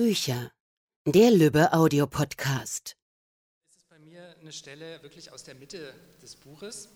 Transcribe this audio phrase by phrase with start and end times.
[0.00, 0.50] Bücher.
[1.04, 2.96] Der Lübbe Audiopodcast.
[3.68, 5.92] Es ist bei mir eine Stelle wirklich aus der Mitte
[6.22, 6.88] des Buches.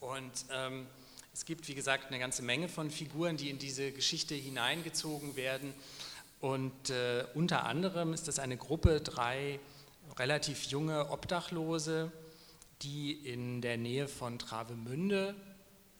[0.00, 0.86] Und ähm,
[1.34, 5.74] es gibt, wie gesagt, eine ganze Menge von Figuren, die in diese Geschichte hineingezogen werden.
[6.40, 9.60] Und äh, unter anderem ist das eine Gruppe, drei
[10.18, 12.10] relativ junge Obdachlose,
[12.80, 15.34] die in der Nähe von Travemünde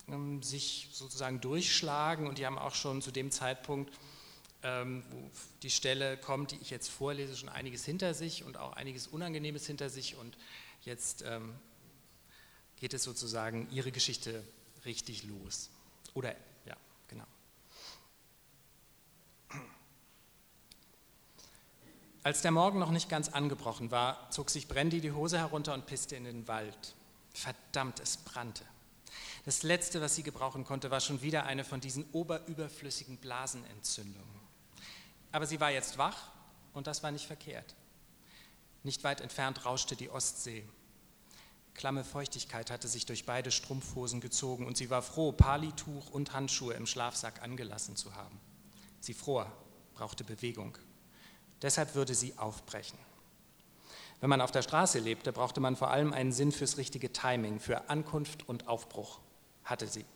[0.08, 2.26] ähm, sich sozusagen durchschlagen.
[2.26, 3.92] Und die haben auch schon zu dem Zeitpunkt,
[4.62, 5.30] ähm, wo
[5.62, 9.66] die Stelle kommt, die ich jetzt vorlese, schon einiges hinter sich und auch einiges Unangenehmes
[9.66, 10.16] hinter sich.
[10.16, 10.36] Und
[10.82, 11.54] jetzt ähm,
[12.76, 14.42] geht es sozusagen ihre Geschichte
[14.84, 15.70] richtig los.
[16.14, 16.76] Oder ja,
[17.08, 17.26] genau.
[22.22, 25.86] Als der Morgen noch nicht ganz angebrochen war, zog sich Brandy die Hose herunter und
[25.86, 26.96] pisste in den Wald.
[27.32, 28.64] Verdammt, es brannte.
[29.44, 34.45] Das Letzte, was sie gebrauchen konnte, war schon wieder eine von diesen oberüberflüssigen Blasenentzündungen.
[35.36, 36.16] Aber sie war jetzt wach
[36.72, 37.74] und das war nicht verkehrt.
[38.84, 40.66] Nicht weit entfernt rauschte die Ostsee.
[41.74, 46.72] Klamme Feuchtigkeit hatte sich durch beide Strumpfhosen gezogen und sie war froh, Palituch und Handschuhe
[46.72, 48.40] im Schlafsack angelassen zu haben.
[49.00, 49.52] Sie fror,
[49.92, 50.78] brauchte Bewegung.
[51.60, 52.98] Deshalb würde sie aufbrechen.
[54.22, 57.60] Wenn man auf der Straße lebte, brauchte man vor allem einen Sinn fürs richtige Timing,
[57.60, 59.20] für Ankunft und Aufbruch.
[59.64, 60.06] Hatte sie.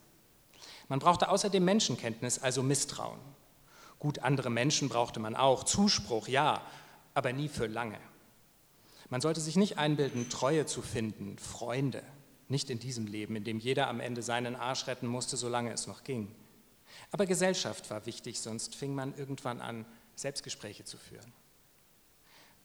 [0.89, 3.21] Man brauchte außerdem Menschenkenntnis, also Misstrauen.
[4.01, 6.63] Gut, andere Menschen brauchte man auch, Zuspruch, ja,
[7.13, 7.99] aber nie für lange.
[9.11, 12.03] Man sollte sich nicht einbilden, Treue zu finden, Freunde,
[12.49, 15.87] nicht in diesem Leben, in dem jeder am Ende seinen Arsch retten musste, solange es
[15.87, 16.35] noch ging.
[17.13, 19.85] Aber Gesellschaft war wichtig, sonst fing man irgendwann an,
[20.15, 21.33] Selbstgespräche zu führen.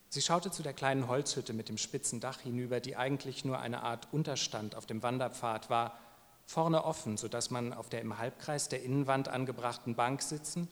[0.08, 3.82] Sie schaute zu der kleinen Holzhütte mit dem spitzen Dach hinüber, die eigentlich nur eine
[3.82, 5.98] Art Unterstand auf dem Wanderpfad war,
[6.46, 10.70] vorne offen, sodass man auf der im Halbkreis der Innenwand angebrachten Bank sitzen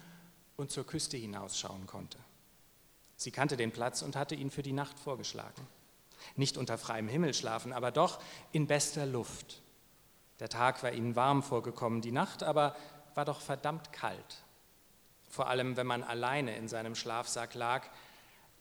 [0.57, 2.19] und zur Küste hinausschauen konnte.
[3.17, 5.67] Sie kannte den Platz und hatte ihn für die Nacht vorgeschlagen.
[6.37, 8.21] Nicht unter freiem Himmel schlafen, aber doch
[8.53, 9.63] in bester Luft.
[10.41, 12.77] Der Tag war ihnen warm vorgekommen, die Nacht aber
[13.14, 14.45] war doch verdammt kalt.
[15.29, 17.87] Vor allem, wenn man alleine in seinem Schlafsack lag,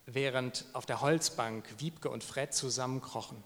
[0.06, 3.44] während auf der Holzbank Wiebke und Fred zusammenkrochen.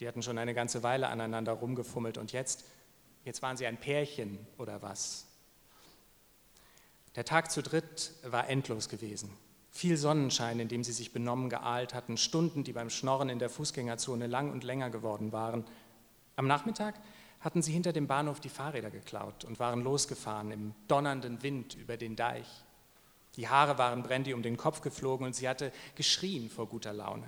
[0.00, 2.64] Die hatten schon eine ganze Weile aneinander rumgefummelt und jetzt,
[3.24, 5.26] jetzt waren sie ein Pärchen oder was.
[7.14, 9.36] Der Tag zu dritt war endlos gewesen.
[9.70, 13.50] Viel Sonnenschein, in dem sie sich benommen geahlt hatten, Stunden, die beim Schnorren in der
[13.50, 15.64] Fußgängerzone lang und länger geworden waren.
[16.36, 16.94] Am Nachmittag
[17.40, 21.96] hatten sie hinter dem Bahnhof die Fahrräder geklaut und waren losgefahren im donnernden Wind über
[21.96, 22.46] den Deich.
[23.36, 27.26] Die Haare waren Brandy um den Kopf geflogen und sie hatte geschrien vor guter Laune.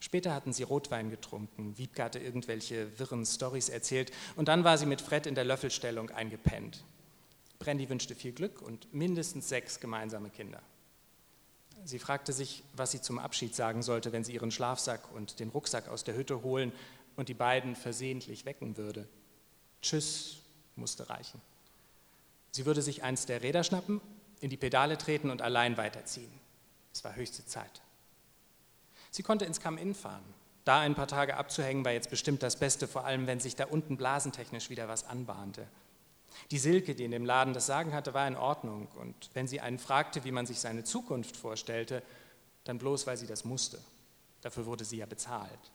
[0.00, 4.86] Später hatten sie Rotwein getrunken, Wiebke hatte irgendwelche wirren Storys erzählt und dann war sie
[4.86, 6.84] mit Fred in der Löffelstellung eingepennt.
[7.58, 10.62] Brandy wünschte viel Glück und mindestens sechs gemeinsame Kinder.
[11.84, 15.48] Sie fragte sich, was sie zum Abschied sagen sollte, wenn sie ihren Schlafsack und den
[15.48, 16.72] Rucksack aus der Hütte holen
[17.16, 19.08] und die beiden versehentlich wecken würde.
[19.82, 20.38] Tschüss
[20.76, 21.40] musste reichen.
[22.50, 24.00] Sie würde sich eins der Räder schnappen,
[24.40, 26.30] in die Pedale treten und allein weiterziehen.
[26.92, 27.82] Es war höchste Zeit.
[29.10, 30.24] Sie konnte ins Come-In fahren.
[30.64, 33.64] Da ein paar Tage abzuhängen war jetzt bestimmt das Beste, vor allem wenn sich da
[33.66, 35.66] unten blasentechnisch wieder was anbahnte.
[36.50, 38.88] Die Silke, die in dem Laden das Sagen hatte, war in Ordnung.
[38.96, 42.02] Und wenn sie einen fragte, wie man sich seine Zukunft vorstellte,
[42.64, 43.78] dann bloß, weil sie das musste.
[44.40, 45.72] Dafür wurde sie ja bezahlt.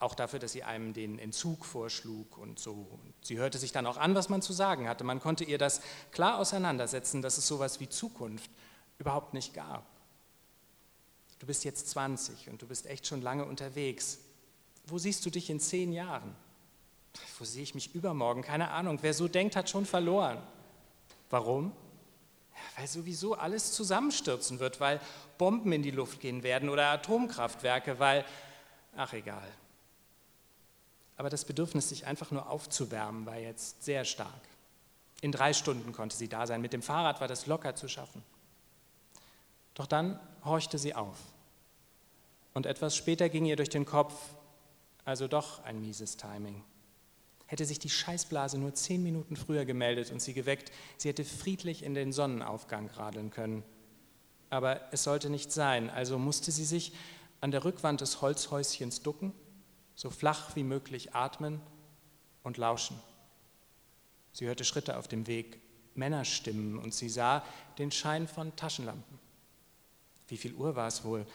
[0.00, 2.72] Auch dafür, dass sie einem den Entzug vorschlug und so.
[2.72, 5.02] Und sie hörte sich dann auch an, was man zu sagen hatte.
[5.02, 5.80] Man konnte ihr das
[6.12, 8.50] klar auseinandersetzen, dass es sowas wie Zukunft
[8.98, 9.84] überhaupt nicht gab.
[11.38, 14.18] Du bist jetzt 20 und du bist echt schon lange unterwegs.
[14.86, 16.34] Wo siehst du dich in zehn Jahren?
[17.38, 18.42] Wo sehe ich mich übermorgen?
[18.42, 18.98] Keine Ahnung.
[19.02, 20.38] Wer so denkt, hat schon verloren.
[21.30, 21.72] Warum?
[22.54, 25.00] Ja, weil sowieso alles zusammenstürzen wird, weil
[25.36, 28.24] Bomben in die Luft gehen werden oder Atomkraftwerke, weil,
[28.96, 29.48] ach egal.
[31.16, 34.40] Aber das Bedürfnis, sich einfach nur aufzuwärmen, war jetzt sehr stark.
[35.20, 36.60] In drei Stunden konnte sie da sein.
[36.60, 38.22] Mit dem Fahrrad war das locker zu schaffen.
[39.74, 41.16] Doch dann horchte sie auf.
[42.54, 44.14] Und etwas später ging ihr durch den Kopf,
[45.04, 46.64] also doch ein mieses Timing.
[47.48, 51.82] Hätte sich die Scheißblase nur zehn Minuten früher gemeldet und sie geweckt, sie hätte friedlich
[51.82, 53.64] in den Sonnenaufgang radeln können.
[54.50, 56.92] Aber es sollte nicht sein, also musste sie sich
[57.40, 59.32] an der Rückwand des Holzhäuschens ducken,
[59.94, 61.60] so flach wie möglich atmen
[62.42, 63.00] und lauschen.
[64.32, 65.58] Sie hörte Schritte auf dem Weg,
[65.94, 67.42] Männerstimmen und sie sah
[67.78, 69.18] den Schein von Taschenlampen.
[70.28, 71.26] Wie viel Uhr war es wohl?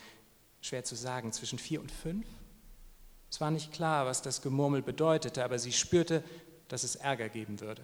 [0.61, 2.27] Schwer zu sagen, zwischen vier und fünf?
[3.33, 6.23] Es war nicht klar, was das Gemurmel bedeutete, aber sie spürte,
[6.67, 7.81] dass es Ärger geben würde.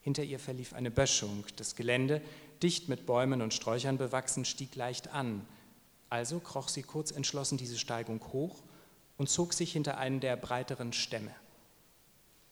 [0.00, 2.22] Hinter ihr verlief eine Böschung, das Gelände,
[2.62, 5.44] dicht mit Bäumen und Sträuchern bewachsen, stieg leicht an.
[6.08, 8.62] Also kroch sie kurz entschlossen diese Steigung hoch
[9.18, 11.34] und zog sich hinter einen der breiteren Stämme.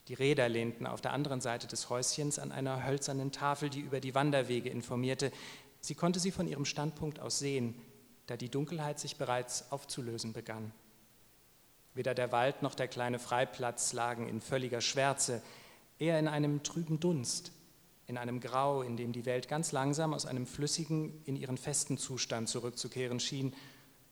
[0.09, 4.01] Die Räder lehnten auf der anderen Seite des Häuschens an einer hölzernen Tafel, die über
[4.01, 5.31] die Wanderwege informierte.
[5.81, 7.81] Sie konnte sie von ihrem Standpunkt aus sehen,
[8.27, 10.73] da die Dunkelheit sich bereits aufzulösen begann.
[11.95, 15.43] Weder der Wald noch der kleine Freiplatz lagen in völliger Schwärze,
[15.99, 17.53] eher in einem trüben Dunst,
[18.07, 21.99] in einem Grau, in dem die Welt ganz langsam aus einem flüssigen in ihren festen
[21.99, 23.55] Zustand zurückzukehren schien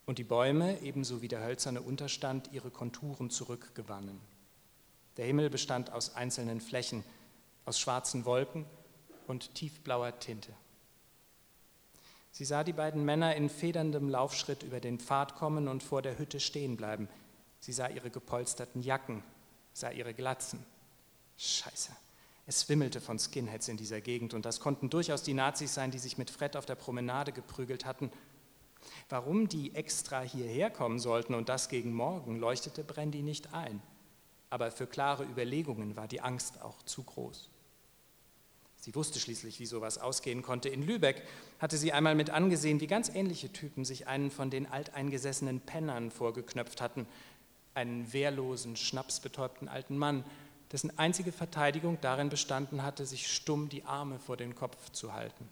[0.06, 4.20] und die Bäume, ebenso wie der hölzerne Unterstand, ihre Konturen zurückgewannen.
[5.16, 7.04] Der Himmel bestand aus einzelnen Flächen,
[7.64, 8.64] aus schwarzen Wolken
[9.26, 10.52] und tiefblauer Tinte.
[12.30, 16.18] Sie sah die beiden Männer in federndem Laufschritt über den Pfad kommen und vor der
[16.18, 17.08] Hütte stehen bleiben.
[17.60, 19.22] Sie sah ihre gepolsterten Jacken,
[19.72, 20.64] sah ihre Glatzen.
[21.36, 21.92] Scheiße.
[22.46, 25.98] Es wimmelte von Skinheads in dieser Gegend und das konnten durchaus die Nazis sein, die
[25.98, 28.10] sich mit Fred auf der Promenade geprügelt hatten.
[29.08, 33.82] Warum die extra hierher kommen sollten und das gegen morgen, leuchtete Brandy nicht ein.
[34.50, 37.50] Aber für klare Überlegungen war die Angst auch zu groß.
[38.80, 40.68] Sie wusste schließlich, wie sowas ausgehen konnte.
[40.68, 41.22] In Lübeck
[41.58, 46.10] hatte sie einmal mit angesehen, wie ganz ähnliche Typen sich einen von den alteingesessenen Pennern
[46.10, 47.06] vorgeknöpft hatten,
[47.78, 50.24] einen wehrlosen, schnapsbetäubten alten Mann,
[50.72, 55.48] dessen einzige Verteidigung darin bestanden hatte, sich stumm die Arme vor den Kopf zu halten.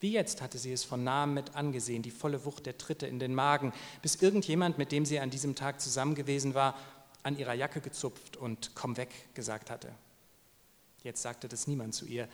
[0.00, 3.18] Wie jetzt hatte sie es von nahem mit angesehen, die volle Wucht der Tritte in
[3.18, 6.74] den Magen, bis irgendjemand, mit dem sie an diesem Tag zusammen gewesen war,
[7.22, 9.92] an ihrer Jacke gezupft und komm weg gesagt hatte.
[11.02, 12.28] Jetzt sagte das niemand zu ihr,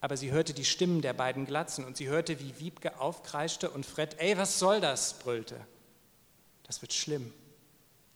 [0.00, 3.86] aber sie hörte die Stimmen der beiden Glatzen und sie hörte, wie Wiebke aufkreischte und
[3.86, 5.18] Fred, ey, was soll das?
[5.18, 5.58] brüllte.
[6.64, 7.32] Das wird schlimm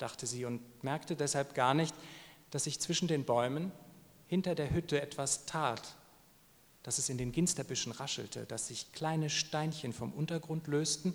[0.02, 1.94] dachte sie und merkte deshalb gar nicht,
[2.50, 3.72] dass sich zwischen den Bäumen
[4.26, 5.94] hinter der Hütte etwas tat,
[6.82, 11.14] dass es in den Ginsterbüschen raschelte, dass sich kleine Steinchen vom Untergrund lösten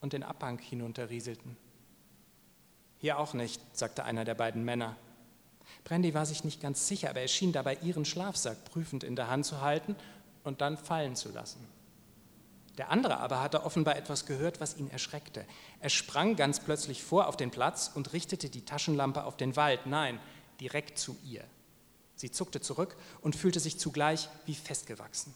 [0.00, 1.56] und den Abhang hinunterrieselten.
[2.98, 4.96] Hier auch nicht, sagte einer der beiden Männer.
[5.84, 9.28] Brandy war sich nicht ganz sicher, aber er schien dabei ihren Schlafsack prüfend in der
[9.28, 9.94] Hand zu halten
[10.42, 11.66] und dann fallen zu lassen.
[12.78, 15.44] Der andere aber hatte offenbar etwas gehört, was ihn erschreckte.
[15.80, 19.86] Er sprang ganz plötzlich vor auf den Platz und richtete die Taschenlampe auf den Wald,
[19.86, 20.18] nein,
[20.60, 21.44] direkt zu ihr.
[22.16, 25.34] Sie zuckte zurück und fühlte sich zugleich wie festgewachsen.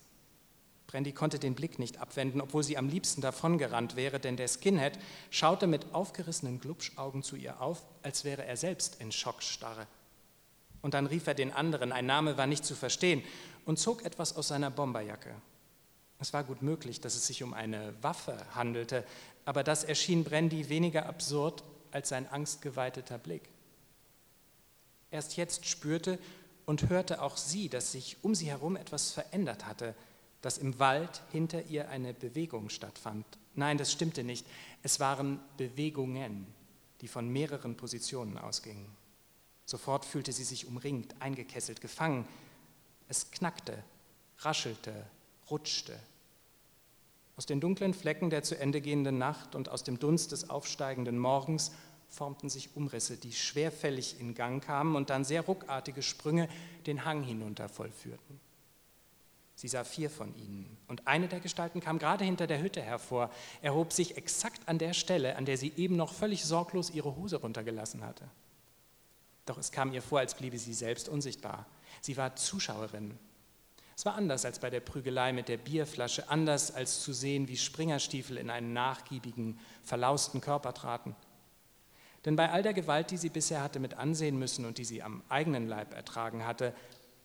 [0.88, 4.98] Brandy konnte den Blick nicht abwenden, obwohl sie am liebsten davongerannt wäre, denn der Skinhead
[5.30, 9.86] schaute mit aufgerissenen Glubschaugen zu ihr auf, als wäre er selbst in Schockstarre.
[10.80, 13.22] Und dann rief er den anderen, ein Name war nicht zu verstehen,
[13.66, 15.34] und zog etwas aus seiner Bomberjacke.
[16.18, 19.04] Es war gut möglich, dass es sich um eine Waffe handelte,
[19.44, 21.62] aber das erschien Brandy weniger absurd
[21.92, 23.48] als sein angstgeweiteter Blick.
[25.10, 26.18] Erst jetzt spürte
[26.66, 29.94] und hörte auch sie, dass sich um sie herum etwas verändert hatte,
[30.42, 33.24] dass im Wald hinter ihr eine Bewegung stattfand.
[33.54, 34.46] Nein, das stimmte nicht.
[34.82, 36.46] Es waren Bewegungen,
[37.00, 38.86] die von mehreren Positionen ausgingen.
[39.64, 42.26] Sofort fühlte sie sich umringt, eingekesselt, gefangen.
[43.08, 43.82] Es knackte,
[44.38, 45.06] raschelte,
[45.50, 45.98] rutschte.
[47.36, 51.18] Aus den dunklen Flecken der zu Ende gehenden Nacht und aus dem Dunst des aufsteigenden
[51.18, 51.72] Morgens
[52.08, 56.48] formten sich Umrisse, die schwerfällig in Gang kamen und dann sehr ruckartige Sprünge
[56.86, 58.40] den Hang hinunter vollführten.
[59.54, 63.30] Sie sah vier von ihnen und eine der Gestalten kam gerade hinter der Hütte hervor,
[63.60, 67.36] erhob sich exakt an der Stelle, an der sie eben noch völlig sorglos ihre Hose
[67.36, 68.28] runtergelassen hatte.
[69.46, 71.66] Doch es kam ihr vor, als bliebe sie selbst unsichtbar.
[72.00, 73.18] Sie war Zuschauerin
[73.98, 77.56] es war anders als bei der Prügelei mit der Bierflasche, anders als zu sehen, wie
[77.56, 81.16] Springerstiefel in einen nachgiebigen, verlausten Körper traten.
[82.24, 85.02] Denn bei all der Gewalt, die sie bisher hatte mit ansehen müssen und die sie
[85.02, 86.74] am eigenen Leib ertragen hatte,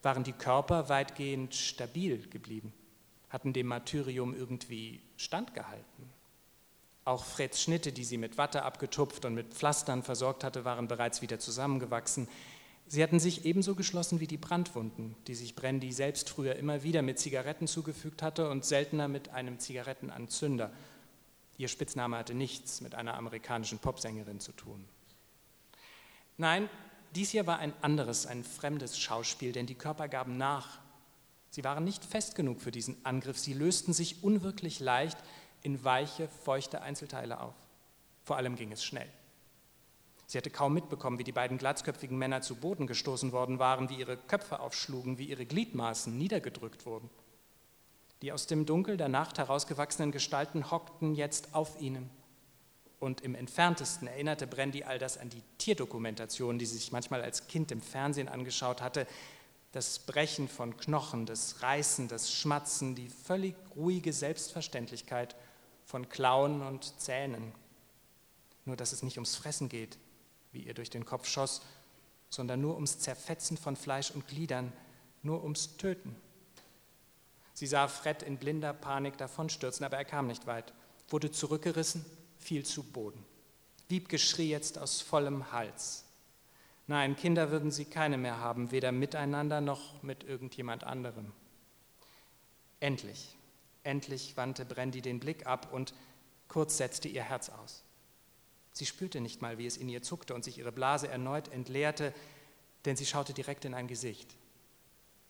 [0.02, 2.72] waren die Körper weitgehend stabil geblieben,
[3.28, 6.10] hatten dem Martyrium irgendwie standgehalten.
[7.04, 11.22] Auch Freds Schnitte, die sie mit Watte abgetupft und mit Pflastern versorgt hatte, waren bereits
[11.22, 12.26] wieder zusammengewachsen.
[12.86, 17.02] Sie hatten sich ebenso geschlossen wie die Brandwunden, die sich Brandy selbst früher immer wieder
[17.02, 20.70] mit Zigaretten zugefügt hatte und seltener mit einem Zigarettenanzünder.
[21.56, 24.84] Ihr Spitzname hatte nichts mit einer amerikanischen Popsängerin zu tun.
[26.36, 26.68] Nein,
[27.14, 30.80] dies hier war ein anderes, ein fremdes Schauspiel, denn die Körper gaben nach.
[31.50, 35.18] Sie waren nicht fest genug für diesen Angriff, sie lösten sich unwirklich leicht
[35.62, 37.54] in weiche, feuchte Einzelteile auf.
[38.24, 39.08] Vor allem ging es schnell.
[40.26, 43.96] Sie hatte kaum mitbekommen, wie die beiden glatzköpfigen Männer zu Boden gestoßen worden waren, wie
[43.96, 47.10] ihre Köpfe aufschlugen, wie ihre Gliedmaßen niedergedrückt wurden.
[48.22, 52.08] Die aus dem Dunkel der Nacht herausgewachsenen Gestalten hockten jetzt auf ihnen.
[53.00, 57.48] Und im entferntesten erinnerte Brandy all das an die Tierdokumentation, die sie sich manchmal als
[57.48, 59.06] Kind im Fernsehen angeschaut hatte.
[59.72, 65.34] das Brechen von Knochen, das Reißen, das Schmatzen, die völlig ruhige Selbstverständlichkeit
[65.84, 67.52] von Klauen und Zähnen.
[68.64, 69.98] Nur dass es nicht ums Fressen geht,
[70.54, 71.60] wie ihr durch den Kopf schoss,
[72.30, 74.72] sondern nur ums Zerfetzen von Fleisch und Gliedern,
[75.22, 76.16] nur ums Töten.
[77.52, 80.72] Sie sah Fred in blinder Panik davonstürzen, aber er kam nicht weit,
[81.08, 82.04] wurde zurückgerissen,
[82.38, 83.24] fiel zu Boden.
[83.88, 86.04] Wiebke schrie jetzt aus vollem Hals.
[86.86, 91.32] Nein, Kinder würden sie keine mehr haben, weder miteinander noch mit irgendjemand anderem.
[92.80, 93.36] Endlich,
[93.84, 95.94] endlich wandte Brandy den Blick ab und
[96.48, 97.84] kurz setzte ihr Herz aus.
[98.74, 102.12] Sie spürte nicht mal, wie es in ihr zuckte und sich ihre Blase erneut entleerte,
[102.84, 104.36] denn sie schaute direkt in ein Gesicht.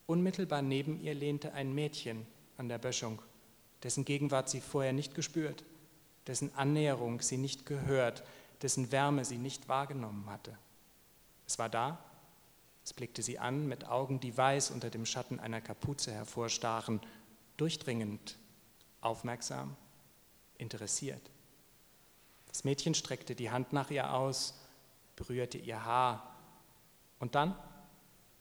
[0.06, 3.20] Unmittelbar neben ihr lehnte ein Mädchen an der Böschung,
[3.82, 5.62] dessen Gegenwart sie vorher nicht gespürt,
[6.26, 8.24] dessen Annäherung sie nicht gehört,
[8.62, 10.56] dessen Wärme sie nicht wahrgenommen hatte.
[11.46, 12.02] Es war da,
[12.82, 17.00] es blickte sie an mit Augen, die weiß unter dem Schatten einer Kapuze hervorstachen,
[17.58, 18.38] durchdringend,
[19.02, 19.76] aufmerksam,
[20.56, 21.30] interessiert.
[22.54, 24.54] Das Mädchen streckte die Hand nach ihr aus,
[25.16, 26.36] berührte ihr Haar
[27.18, 27.58] und dann,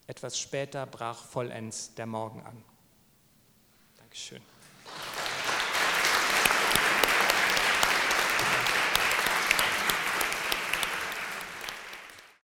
[0.06, 2.64] etwas später, brach vollends der Morgen an.
[3.98, 4.44] Dankeschön.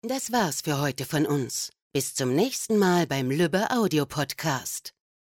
[0.02, 1.72] Das war's für heute von uns.
[1.92, 4.94] Bis zum nächsten Mal beim Lübbe Audio Podcast.